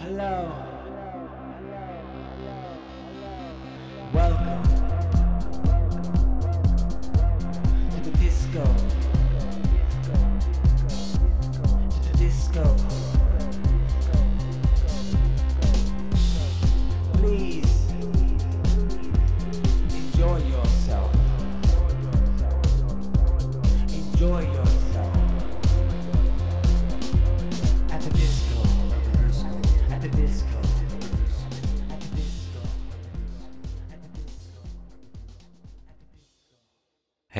[0.00, 0.52] Hello.
[4.12, 4.62] Welcome
[7.90, 8.87] to the disco.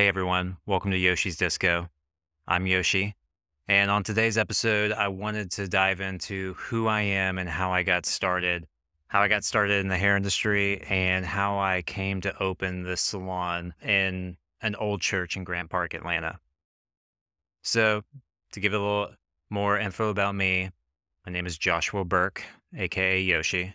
[0.08, 1.90] Everyone, welcome to Yoshi's Disco.
[2.46, 3.14] I'm Yoshi,
[3.68, 7.82] and on today's episode, I wanted to dive into who I am and how I
[7.82, 8.66] got started,
[9.08, 13.02] how I got started in the hair industry, and how I came to open this
[13.02, 16.38] salon in an old church in Grant Park, Atlanta.
[17.60, 18.00] So,
[18.52, 19.10] to give a little
[19.50, 20.70] more info about me,
[21.26, 23.74] my name is Joshua Burke, aka Yoshi.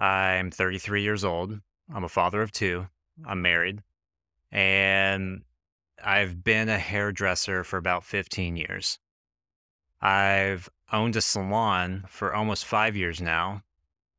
[0.00, 1.60] I'm 33 years old.
[1.94, 2.88] I'm a father of two.
[3.24, 3.84] I'm married
[4.54, 5.42] and
[6.02, 9.00] I've been a hairdresser for about 15 years.
[10.00, 13.62] I've owned a salon for almost five years now,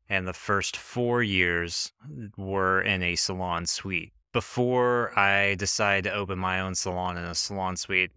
[0.09, 1.93] and the first four years
[2.37, 4.11] were in a salon suite.
[4.33, 8.11] Before I decided to open my own salon in a salon suite,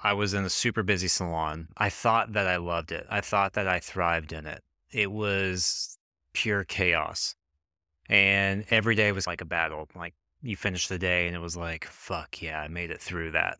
[0.00, 1.68] I was in a super busy salon.
[1.76, 3.06] I thought that I loved it.
[3.08, 4.62] I thought that I thrived in it.
[4.90, 5.98] It was
[6.32, 7.36] pure chaos.
[8.08, 9.86] And every day was like a battle.
[9.94, 13.32] Like you finish the day and it was like, fuck yeah, I made it through
[13.32, 13.58] that.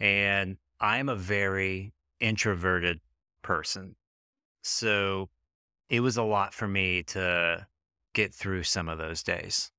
[0.00, 3.00] And I'm a very introverted
[3.42, 3.96] person.
[4.62, 5.28] So
[5.88, 7.66] it was a lot for me to
[8.14, 9.70] get through some of those days.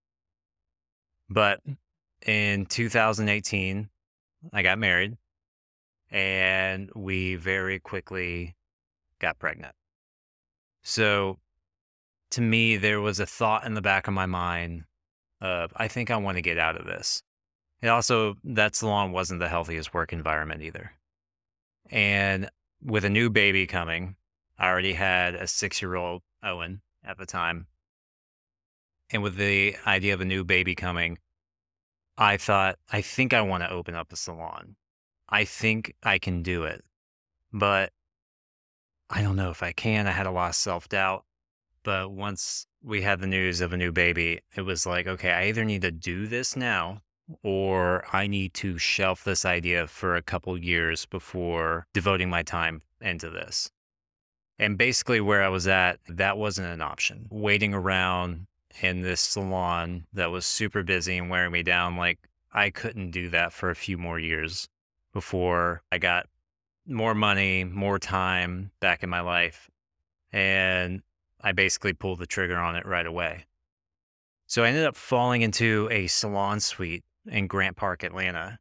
[1.30, 1.78] But mm.
[2.26, 3.90] in 2018,
[4.52, 5.18] I got married
[6.12, 8.56] and we very quickly
[9.20, 9.76] got pregnant.
[10.84, 11.40] So
[12.32, 14.84] to me, there was a thought in the back of my mind
[15.44, 17.22] I think I want to get out of this.
[17.82, 20.94] And also, that salon wasn't the healthiest work environment either.
[21.92, 22.50] And
[22.82, 24.16] with a new baby coming,
[24.58, 27.68] I already had a six year old Owen at the time.
[29.12, 31.20] And with the idea of a new baby coming,
[32.18, 34.76] I thought, I think I want to open up a salon.
[35.28, 36.84] I think I can do it.
[37.52, 37.92] But
[39.10, 40.08] I don't know if I can.
[40.08, 41.26] I had a lot of self doubt.
[41.84, 45.48] But once we had the news of a new baby, it was like, okay, I
[45.48, 47.02] either need to do this now
[47.42, 52.82] or I need to shelf this idea for a couple years before devoting my time
[53.02, 53.72] into this.
[54.60, 57.28] And basically, where I was at, that wasn't an option.
[57.30, 58.48] Waiting around
[58.82, 62.20] in this salon that was super busy and wearing me down, like,
[62.52, 64.70] I couldn't do that for a few more years
[65.12, 66.28] before I got
[66.86, 69.70] more money, more time back in my life.
[70.32, 71.02] And
[71.44, 73.46] I basically pulled the trigger on it right away.
[74.48, 78.60] So I ended up falling into a salon suite in Grant Park, Atlanta.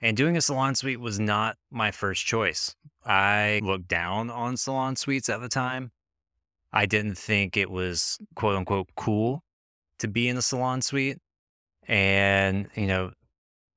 [0.00, 2.74] And doing a salon suite was not my first choice.
[3.06, 5.92] I looked down on salon suites at the time.
[6.72, 9.44] I didn't think it was quote unquote cool
[9.98, 11.18] to be in a salon suite.
[11.86, 13.12] And, you know,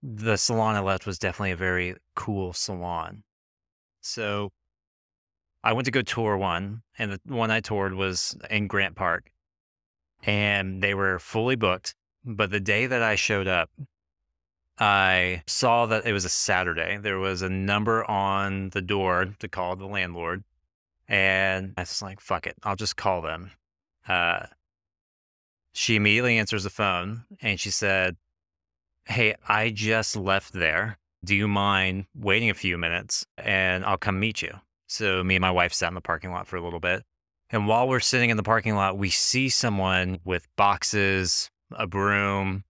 [0.02, 3.24] the salon I left was definitely a very cool salon.
[4.02, 4.52] So
[5.68, 9.34] I went to go tour one, and the one I toured was in Grant Park,
[10.24, 11.94] and they were fully booked.
[12.24, 13.70] But the day that I showed up,
[14.80, 16.96] I saw that it was a Saturday.
[16.96, 20.46] There was a number on the door to call the landlord,
[21.06, 23.52] and I was like, "Fuck it, I'll just call them."
[24.08, 24.46] Uh,
[25.74, 28.16] she immediately answers the phone, and she said,
[29.04, 30.98] "Hey, I just left there.
[31.26, 35.42] Do you mind waiting a few minutes, and I'll come meet you?" So me and
[35.42, 37.04] my wife sat in the parking lot for a little bit.
[37.50, 42.64] And while we're sitting in the parking lot, we see someone with boxes, a broom,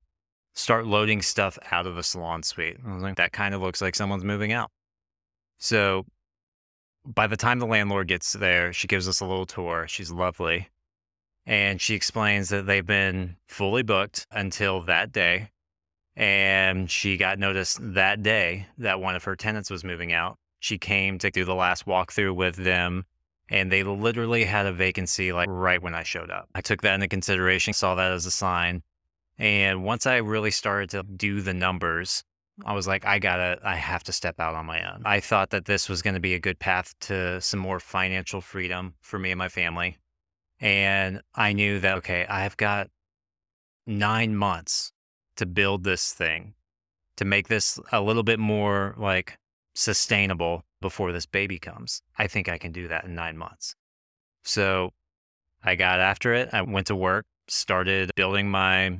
[0.53, 2.77] start loading stuff out of the salon suite.
[2.85, 4.71] I was like, that kind of looks like someone's moving out.
[5.59, 6.05] So
[7.05, 9.85] by the time the landlord gets there, she gives us a little tour.
[9.87, 10.69] She's lovely.
[11.45, 15.51] And she explains that they've been fully booked until that day.
[16.15, 20.77] And she got notice that day that one of her tenants was moving out she
[20.77, 23.05] came to do the last walkthrough with them
[23.49, 26.49] and they literally had a vacancy like right when I showed up.
[26.53, 28.83] I took that into consideration, saw that as a sign.
[29.37, 32.23] And once I really started to do the numbers,
[32.65, 35.03] I was like, I gotta, I have to step out on my own.
[35.05, 38.41] I thought that this was going to be a good path to some more financial
[38.41, 39.97] freedom for me and my family.
[40.59, 42.89] And I knew that, okay, I've got
[43.85, 44.91] nine months
[45.35, 46.55] to build this thing,
[47.15, 49.37] to make this a little bit more like
[49.77, 52.01] sustainable before this baby comes.
[52.17, 53.75] I think I can do that in nine months.
[54.43, 54.91] So
[55.63, 56.49] I got after it.
[56.51, 58.99] I went to work, started building my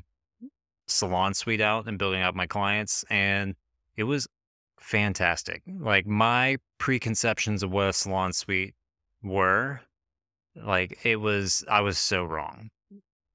[0.86, 3.04] salon suite out and building out my clients.
[3.10, 3.56] And
[3.96, 4.28] it was
[4.80, 5.64] fantastic.
[5.68, 8.76] Like my preconceptions of what a salon suite
[9.24, 9.82] were,
[10.56, 12.70] like it was, I was so wrong.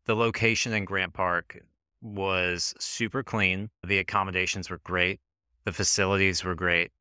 [0.06, 1.58] The location in Grant Park
[2.00, 3.70] was super clean.
[3.84, 5.18] The accommodations were great.
[5.64, 6.92] The facilities were great.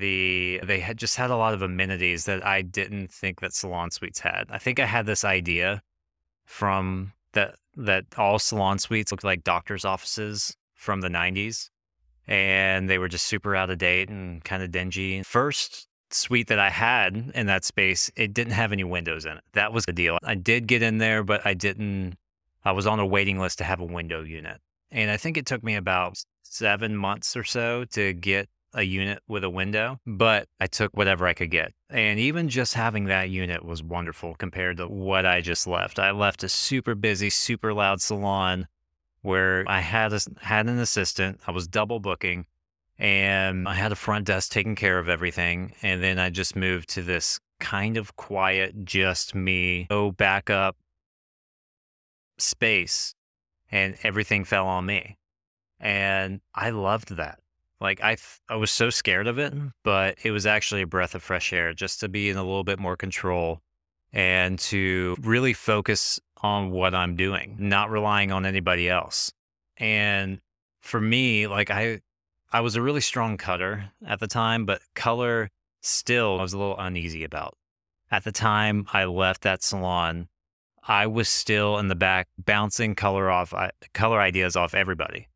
[0.00, 3.90] The they had just had a lot of amenities that I didn't think that salon
[3.90, 4.46] suites had.
[4.50, 5.82] I think I had this idea
[6.44, 11.70] from that that all salon suites looked like doctors' offices from the 90s
[12.26, 15.22] and they were just super out of date and kind of dingy.
[15.22, 19.44] First suite that I had in that space, it didn't have any windows in it.
[19.52, 20.18] That was the deal.
[20.24, 22.16] I did get in there, but I didn't
[22.64, 24.60] I was on a waiting list to have a window unit.
[24.90, 29.22] And I think it took me about 7 months or so to get a unit
[29.28, 31.72] with a window, but I took whatever I could get.
[31.88, 35.98] And even just having that unit was wonderful compared to what I just left.
[35.98, 38.66] I left a super busy, super loud salon
[39.22, 42.46] where I had a, had an assistant, I was double booking,
[42.98, 45.74] and I had a front desk taking care of everything.
[45.82, 50.76] And then I just moved to this kind of quiet, just me, no backup
[52.38, 53.14] space,
[53.70, 55.16] and everything fell on me.
[55.80, 57.38] And I loved that.
[57.84, 59.70] Like I, th- I was so scared of it, mm.
[59.82, 62.64] but it was actually a breath of fresh air just to be in a little
[62.64, 63.60] bit more control
[64.10, 69.30] and to really focus on what I'm doing, not relying on anybody else.
[69.76, 70.40] And
[70.80, 72.00] for me, like I,
[72.50, 75.50] I was a really strong cutter at the time, but color
[75.82, 77.54] still I was a little uneasy about.
[78.10, 80.28] At the time I left that salon,
[80.88, 83.52] I was still in the back bouncing color off
[83.92, 85.28] color ideas off everybody.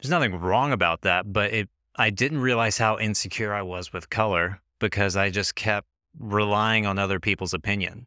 [0.00, 4.08] There's nothing wrong about that, but it I didn't realize how insecure I was with
[4.08, 5.86] color because I just kept
[6.18, 8.06] relying on other people's opinion.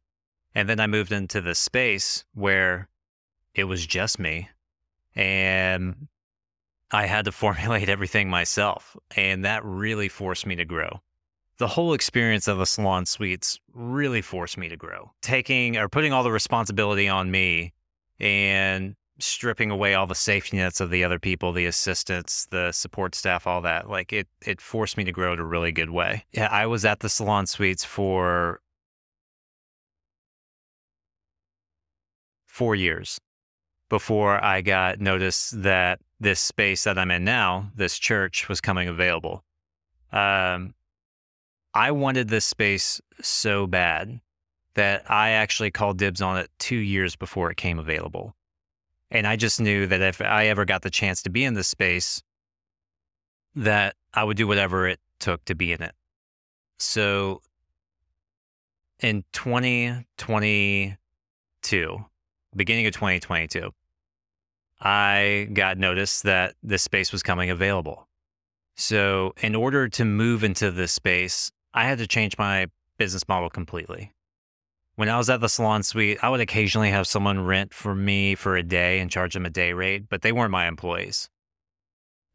[0.56, 2.90] And then I moved into the space where
[3.54, 4.50] it was just me
[5.16, 6.07] and
[6.92, 8.98] I had to formulate everything myself.
[9.16, 11.01] And that really forced me to grow.
[11.57, 15.12] The whole experience of the salon suites really forced me to grow.
[15.22, 17.74] Taking or putting all the responsibility on me
[18.19, 23.15] and stripping away all the safety nets of the other people, the assistants, the support
[23.15, 23.89] staff, all that.
[23.89, 26.25] Like it, it forced me to grow in a really good way.
[26.31, 28.60] Yeah, I was at the salon suites for
[32.48, 33.19] four years
[33.89, 38.88] before I got notice that this space that I'm in now, this church, was coming
[38.88, 39.44] available.
[40.12, 40.74] Um,
[41.74, 44.21] I wanted this space so bad
[44.75, 48.36] that I actually called dibs on it two years before it came available.
[49.13, 51.68] And I just knew that if I ever got the chance to be in this
[51.68, 52.24] space,
[53.56, 55.94] that I would do whatever it took to be in it.
[56.80, 57.44] So
[59.00, 62.06] in 2022,
[62.56, 63.69] beginning of 2022,
[64.81, 68.07] I got notice that this space was coming available.
[68.75, 73.51] So, in order to move into this space, I had to change my business model
[73.51, 74.12] completely
[74.95, 78.36] when I was at the salon suite, I would occasionally have someone rent for me
[78.36, 81.30] for a day and charge them a day rate, but they weren't my employees.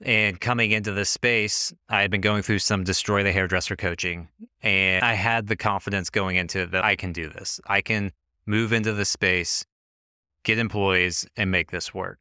[0.01, 4.29] And coming into this space, I had been going through some destroy the hairdresser coaching,
[4.63, 7.61] and I had the confidence going into it that I can do this.
[7.67, 8.13] I can
[8.47, 9.67] move into the space,
[10.45, 12.19] get employees, and make this work.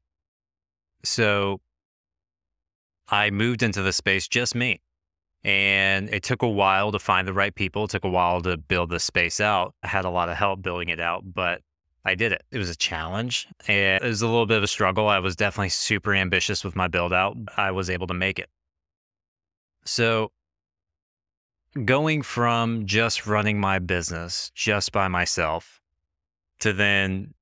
[1.04, 1.62] So
[3.10, 4.82] I moved into the space just me.
[5.48, 7.86] And it took a while to find the right people.
[7.86, 9.74] It took a while to build the space out.
[9.82, 11.62] I had a lot of help building it out, but
[12.04, 12.44] I did it.
[12.52, 15.08] It was a challenge and it was a little bit of a struggle.
[15.08, 17.38] I was definitely super ambitious with my build out.
[17.56, 18.50] I was able to make it.
[19.86, 20.34] So,
[21.86, 25.82] going from just running my business just by myself
[26.60, 27.34] to then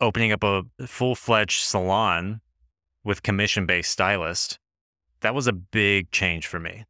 [0.00, 2.40] opening up a full fledged salon
[3.02, 4.60] with commission based stylist,
[5.22, 6.84] that was a big change for me.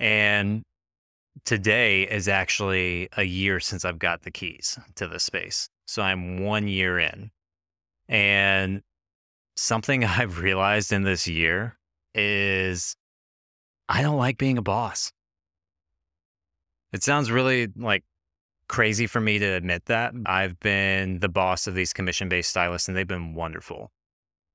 [0.00, 0.62] And
[1.44, 5.68] today is actually a year since I've got the keys to the space.
[5.86, 7.30] So I'm one year in.
[8.08, 8.82] And
[9.56, 11.76] something I've realized in this year
[12.14, 12.96] is
[13.88, 15.12] I don't like being a boss.
[16.92, 18.02] It sounds really like
[18.68, 20.12] crazy for me to admit that.
[20.26, 23.92] I've been the boss of these commission based stylists and they've been wonderful.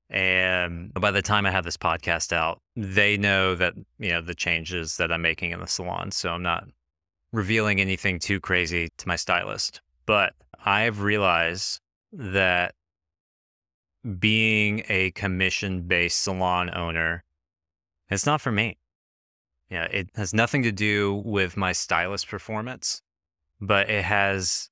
[0.09, 4.35] And by the time I have this podcast out, they know that, you know, the
[4.35, 6.11] changes that I'm making in the salon.
[6.11, 6.65] So I'm not
[7.31, 9.81] revealing anything too crazy to my stylist.
[10.05, 10.33] But
[10.63, 11.79] I've realized
[12.13, 12.75] that
[14.19, 17.23] being a commission based salon owner,
[18.09, 18.77] it's not for me.
[19.69, 23.01] Yeah, it has nothing to do with my stylist performance,
[23.59, 24.69] but it has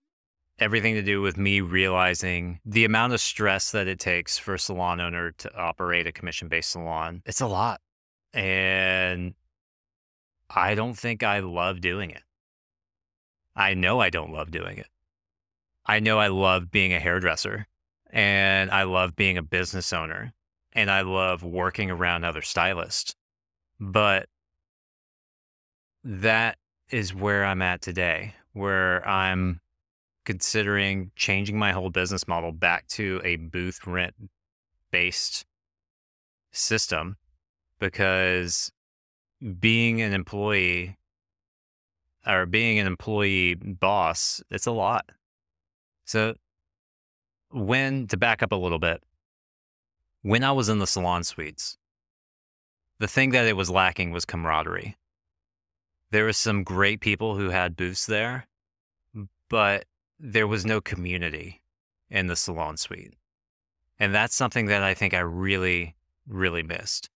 [0.64, 4.60] everything to do with me realizing the amount of stress that it takes for a
[4.60, 7.22] salon owner to operate a commission based salon.
[7.26, 7.82] It's a lot.
[8.34, 9.34] And
[10.50, 12.24] I don't think I love doing it.
[13.56, 14.88] I know I don't love doing it.
[15.86, 17.68] I know I love being a hairdresser
[18.10, 20.32] and I love being a business owner
[20.72, 23.16] and I love working around other stylists.
[23.82, 24.30] But
[26.06, 26.58] that
[26.90, 29.60] is where I'm at today, where I'm
[30.26, 34.16] considering changing my whole business model back to a booth rent
[34.92, 35.46] based
[36.52, 37.18] system
[37.80, 38.72] because
[39.60, 40.98] being an employee
[42.26, 45.10] or being an employee boss, it's a lot.
[46.06, 46.36] So,
[47.50, 49.04] when to back up a little bit,
[50.22, 51.78] when I was in the salon suites,
[53.00, 54.96] the thing that it was lacking was camaraderie.
[56.12, 58.48] There were some great people who had booths there,
[59.50, 59.86] but
[60.26, 61.62] there was no community
[62.10, 63.14] in the salon suite.
[64.00, 67.10] And that's something that I think I really, really missed.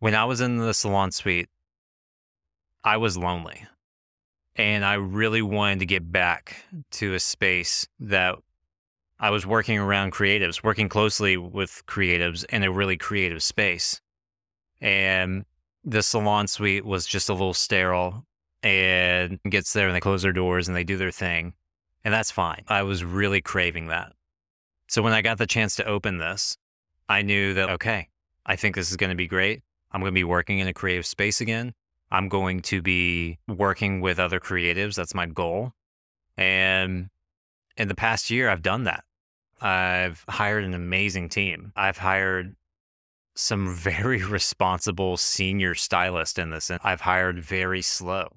[0.00, 1.48] When I was in the salon suite,
[2.84, 3.66] I was lonely.
[4.54, 6.56] And I really wanted to get back
[6.92, 8.36] to a space that
[9.18, 14.02] I was working around creatives, working closely with creatives in a really creative space.
[14.78, 15.46] And
[15.82, 18.26] the salon suite was just a little sterile
[18.64, 21.52] and gets there and they close their doors and they do their thing.
[22.04, 22.64] And that's fine.
[22.66, 24.12] I was really craving that.
[24.88, 26.56] So when I got the chance to open this,
[27.08, 28.08] I knew that, okay,
[28.46, 29.62] I think this is going to be great.
[29.92, 31.74] I'm going to be working in a creative space again.
[32.10, 34.94] I'm going to be working with other creatives.
[34.94, 35.72] That's my goal.
[36.36, 37.10] And
[37.76, 39.04] in the past year, I've done that.
[39.60, 41.72] I've hired an amazing team.
[41.76, 42.56] I've hired
[43.34, 48.28] some very responsible senior stylists in this, and I've hired very slow.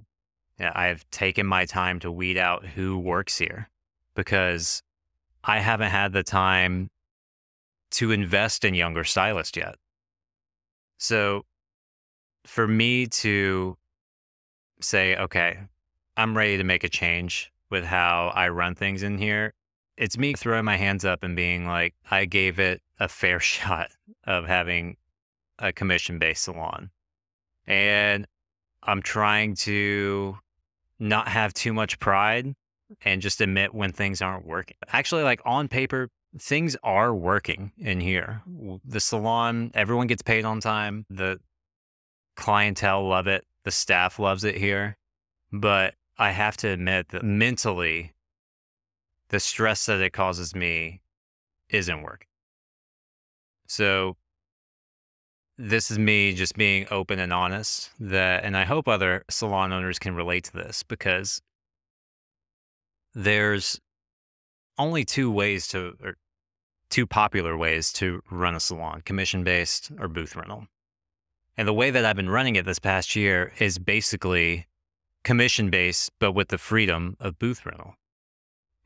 [0.60, 3.70] Yeah, I've taken my time to weed out who works here
[4.16, 4.82] because
[5.44, 6.90] I haven't had the time
[7.92, 9.76] to invest in younger stylists yet.
[10.98, 11.44] So
[12.46, 13.78] for me to
[14.82, 15.60] say, okay,
[16.16, 19.54] I'm ready to make a change with how I run things in here,
[19.96, 23.92] it's me throwing my hands up and being like, I gave it a fair shot
[24.26, 24.98] of having
[25.60, 26.90] a commission based salon.
[27.66, 28.26] And
[28.84, 30.38] I'm trying to
[31.00, 32.56] not have too much pride
[33.04, 34.78] and just admit when things aren't working.
[34.90, 38.42] Actually, like on paper, things are working in here.
[38.86, 41.06] The salon, everyone gets paid on time.
[41.10, 41.40] The
[42.36, 43.46] clientele love it.
[43.64, 44.98] The staff loves it here.
[45.52, 48.14] But I have to admit that mentally,
[49.30, 51.02] the stress that it causes me
[51.70, 52.28] isn't working.
[53.68, 54.16] So
[55.58, 59.98] this is me just being open and honest that and I hope other salon owners
[59.98, 61.42] can relate to this because
[63.14, 63.80] there's
[64.78, 66.16] only two ways to or
[66.90, 70.68] two popular ways to run a salon commission based or booth rental.
[71.58, 74.68] And the way that I've been running it this past year is basically
[75.24, 77.96] commission based, but with the freedom of booth rental.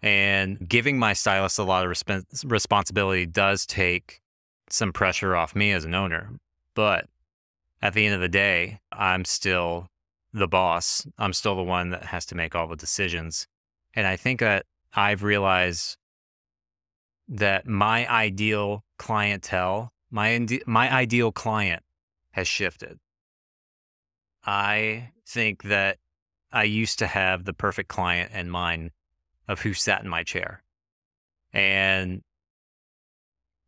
[0.02, 4.22] And giving my stylist a lot of resp- responsibility does take
[4.70, 6.32] some pressure off me as an owner.
[6.76, 7.08] But
[7.82, 9.88] at the end of the day, I'm still
[10.34, 11.06] the boss.
[11.18, 13.48] I'm still the one that has to make all the decisions.
[13.94, 15.98] And I think that I've realized
[17.28, 21.84] that my ideal clientele, my my ideal client
[22.32, 23.00] has shifted.
[24.46, 25.98] I think that
[26.52, 28.92] I used to have the perfect client in mind
[29.48, 30.64] of who sat in my chair.
[31.54, 32.22] And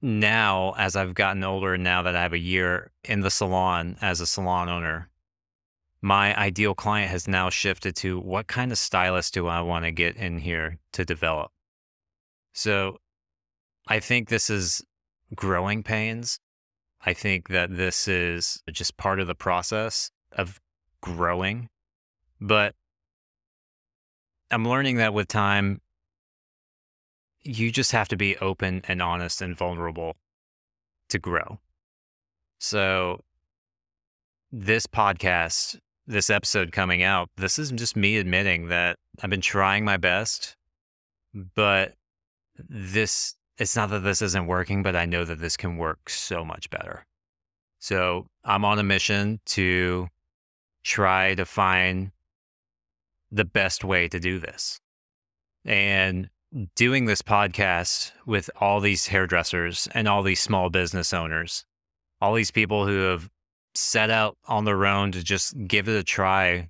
[0.04, 3.98] now, as I've gotten older, and now that I have a year in the salon
[4.02, 5.10] as a salon owner,
[6.02, 9.92] my ideal client has now shifted to what kind of stylist do I want to
[9.92, 11.52] get in here to develop?
[12.52, 12.98] So
[13.88, 14.84] I think this is
[15.34, 16.38] growing pains.
[17.06, 20.60] I think that this is just part of the process of
[21.00, 21.70] growing.
[22.42, 22.76] But
[24.52, 25.80] I'm learning that with time,
[27.44, 30.16] you just have to be open and honest and vulnerable
[31.10, 31.60] to grow.
[32.60, 33.22] So,
[34.52, 39.86] this podcast this episode coming out, this is just me admitting that I've been trying
[39.86, 40.56] my best,
[41.34, 41.94] but
[42.58, 46.44] this, it's not that this isn't working, but I know that this can work so
[46.44, 47.06] much better.
[47.80, 50.08] So I'm on a mission to
[50.84, 52.12] try to find
[53.32, 54.80] the best way to do this.
[55.66, 56.30] And
[56.76, 61.66] doing this podcast with all these hairdressers and all these small business owners,
[62.22, 63.30] all these people who have
[63.74, 66.70] set out on their own to just give it a try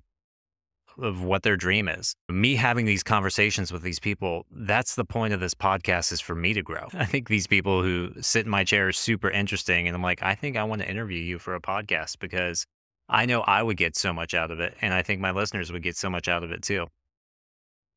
[0.98, 2.14] of what their dream is.
[2.30, 6.34] Me having these conversations with these people, that's the point of this podcast is for
[6.34, 6.88] me to grow.
[6.94, 9.86] I think these people who sit in my chair are super interesting.
[9.86, 12.64] And I'm like, I think I want to interview you for a podcast because
[13.08, 14.74] I know I would get so much out of it.
[14.80, 16.86] And I think my listeners would get so much out of it too.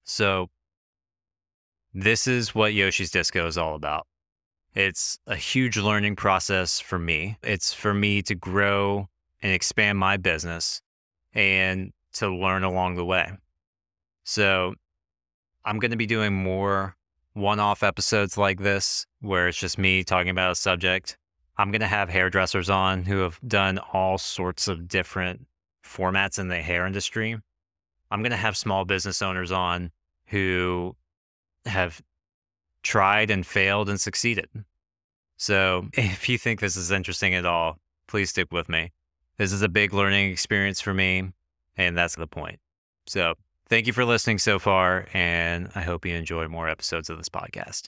[0.04, 0.50] So,
[2.00, 4.06] this is what Yoshi's Disco is all about.
[4.76, 7.40] It's a huge learning process for me.
[7.42, 9.08] It's for me to grow
[9.42, 10.84] and expand my business
[11.34, 13.32] and to learn along the way.
[14.24, 14.76] So,
[15.66, 16.96] I'm going to be doing more
[17.34, 21.18] one off episodes like this where it's just me talking about a subject.
[21.58, 25.48] I'm going to have hairdressers on who have done all sorts of different
[25.84, 27.38] formats in the hair industry.
[28.12, 29.92] I'm going to have small business owners on
[30.28, 30.96] who
[31.66, 32.02] have
[32.84, 34.50] tried and failed and succeeded.
[35.38, 38.92] So if you think this is interesting at all, please stick with me.
[39.38, 41.32] This is a big learning experience for me,
[41.76, 42.60] and that's the point.
[43.06, 43.36] So
[43.68, 47.30] thank you for listening so far, and I hope you enjoy more episodes of this
[47.30, 47.88] podcast.